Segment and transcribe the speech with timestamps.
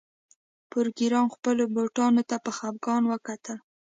[0.71, 3.57] پروګرامر خپلو بوټانو ته په خفګان وکتل